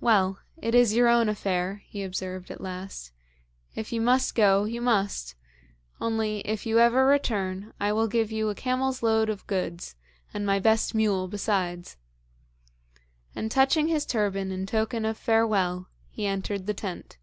[0.00, 3.12] 'Well, it is your own affair,' he observed at last.
[3.76, 5.36] 'If you must go, you must.
[6.00, 9.94] Only, if you ever return, I will give you a camel's load of goods
[10.34, 11.96] and my best mule besides.'
[13.36, 17.18] And touching his turban in token of farewell, he entered the tent.